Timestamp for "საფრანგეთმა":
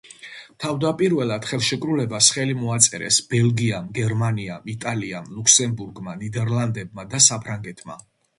7.29-8.01